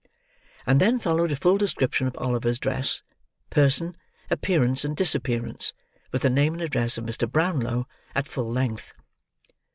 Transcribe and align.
And 0.65 0.81
then 0.81 0.97
followed 0.97 1.31
a 1.31 1.35
full 1.35 1.59
description 1.59 2.07
of 2.07 2.17
Oliver's 2.17 2.57
dress, 2.57 3.03
person, 3.51 3.95
appearance, 4.31 4.83
and 4.83 4.97
disappearance: 4.97 5.73
with 6.11 6.23
the 6.23 6.29
name 6.31 6.53
and 6.55 6.63
address 6.63 6.97
of 6.97 7.05
Mr. 7.05 7.31
Brownlow 7.31 7.87
at 8.15 8.25
full 8.27 8.51
length. 8.51 8.93